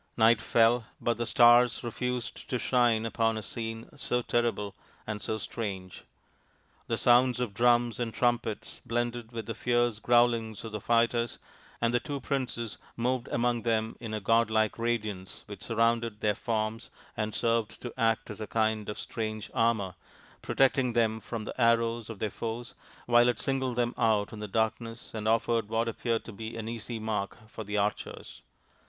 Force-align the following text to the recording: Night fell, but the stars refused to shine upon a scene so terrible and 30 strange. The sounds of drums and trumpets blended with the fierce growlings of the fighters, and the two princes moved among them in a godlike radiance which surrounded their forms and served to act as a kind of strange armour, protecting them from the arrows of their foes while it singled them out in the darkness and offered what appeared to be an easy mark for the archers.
Night 0.17 0.41
fell, 0.41 0.85
but 0.99 1.17
the 1.17 1.27
stars 1.27 1.83
refused 1.83 2.49
to 2.49 2.57
shine 2.57 3.05
upon 3.05 3.37
a 3.37 3.43
scene 3.43 3.87
so 3.95 4.23
terrible 4.23 4.73
and 5.05 5.21
30 5.21 5.37
strange. 5.39 6.05
The 6.87 6.97
sounds 6.97 7.39
of 7.39 7.53
drums 7.53 7.99
and 7.99 8.11
trumpets 8.11 8.81
blended 8.83 9.31
with 9.31 9.45
the 9.45 9.53
fierce 9.53 9.99
growlings 9.99 10.63
of 10.63 10.71
the 10.71 10.81
fighters, 10.81 11.37
and 11.79 11.93
the 11.93 11.99
two 11.99 12.19
princes 12.19 12.79
moved 12.97 13.27
among 13.27 13.61
them 13.61 13.95
in 13.99 14.11
a 14.15 14.19
godlike 14.19 14.79
radiance 14.79 15.43
which 15.45 15.61
surrounded 15.61 16.19
their 16.19 16.33
forms 16.33 16.89
and 17.15 17.35
served 17.35 17.79
to 17.83 17.93
act 17.95 18.31
as 18.31 18.41
a 18.41 18.47
kind 18.47 18.89
of 18.89 18.97
strange 18.97 19.51
armour, 19.53 19.93
protecting 20.41 20.93
them 20.93 21.19
from 21.19 21.45
the 21.45 21.53
arrows 21.61 22.09
of 22.09 22.17
their 22.17 22.31
foes 22.31 22.73
while 23.05 23.27
it 23.27 23.39
singled 23.39 23.75
them 23.75 23.93
out 23.99 24.33
in 24.33 24.39
the 24.39 24.47
darkness 24.47 25.11
and 25.13 25.27
offered 25.27 25.69
what 25.69 25.87
appeared 25.87 26.25
to 26.25 26.33
be 26.33 26.57
an 26.57 26.67
easy 26.67 26.97
mark 26.97 27.37
for 27.47 27.63
the 27.63 27.77
archers. 27.77 28.41